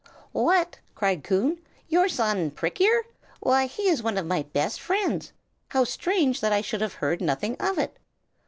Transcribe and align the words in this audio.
"What?" 0.33 0.79
cried 0.95 1.23
Coon. 1.23 1.59
"Your 1.87 2.09
son 2.09 2.49
Prick 2.49 2.81
ear? 2.81 3.05
Why, 3.39 3.67
he 3.67 3.87
is 3.87 4.01
one 4.01 4.17
of 4.17 4.25
my 4.25 4.41
best 4.41 4.79
friends! 4.81 5.31
How 5.69 5.83
strange 5.83 6.41
that 6.41 6.51
I 6.51 6.61
should 6.61 6.81
have 6.81 6.95
heard 6.95 7.21
nothing 7.21 7.55
of 7.59 7.77
it!" 7.77 7.97